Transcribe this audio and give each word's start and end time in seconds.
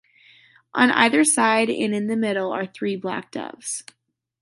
On 0.73 0.89
either 0.89 1.23
side 1.23 1.69
and 1.69 1.93
in 1.93 2.07
the 2.07 2.15
middle 2.17 2.51
are 2.51 2.65
three 2.65 2.95
black 2.95 3.29
doves. 3.29 3.83